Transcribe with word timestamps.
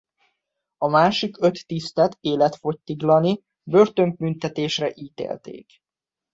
A 0.77 0.87
másik 0.87 1.41
öt 1.41 1.65
tisztet 1.67 2.17
életfogytiglani 2.19 3.43
börtönbüntetésre 3.63 4.91
ítélték. 4.95 5.67